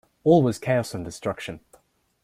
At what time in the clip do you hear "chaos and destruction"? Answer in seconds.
0.57-1.59